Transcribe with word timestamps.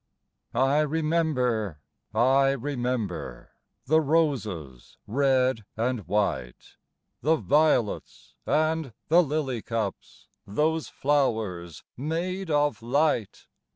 I 0.55 0.79
remember, 0.79 1.79
I 2.11 2.53
remember 2.53 3.51
The 3.85 4.01
roses, 4.01 4.97
red 5.05 5.63
and 5.77 6.07
white, 6.07 6.77
The 7.21 7.35
violets, 7.35 8.35
and 8.47 8.93
the 9.09 9.21
lily 9.21 9.61
cups 9.61 10.27
Those 10.47 10.87
flowers 10.87 11.83
made 11.97 12.49
of 12.49 12.81
light! 12.81 13.45